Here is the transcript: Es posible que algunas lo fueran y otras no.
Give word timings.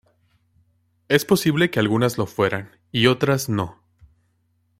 Es 1.09 1.25
posible 1.25 1.69
que 1.69 1.79
algunas 1.79 2.17
lo 2.17 2.25
fueran 2.25 2.71
y 2.91 3.05
otras 3.05 3.49
no. 3.49 3.83